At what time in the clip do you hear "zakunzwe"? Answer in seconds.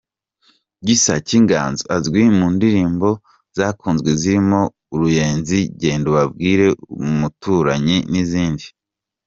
3.57-4.09